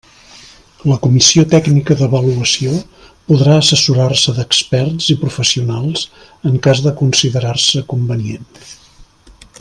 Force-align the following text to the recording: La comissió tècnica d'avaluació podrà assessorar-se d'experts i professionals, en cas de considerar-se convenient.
La 0.91 0.95
comissió 1.01 1.41
tècnica 1.51 1.97
d'avaluació 1.99 2.71
podrà 3.31 3.57
assessorar-se 3.65 4.33
d'experts 4.39 5.11
i 5.15 5.19
professionals, 5.27 6.05
en 6.53 6.57
cas 6.69 6.81
de 6.87 6.95
considerar-se 7.03 7.83
convenient. 7.97 8.51